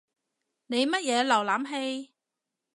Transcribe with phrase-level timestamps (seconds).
[0.65, 1.69] 你乜嘢瀏覽
[2.05, 2.11] 器？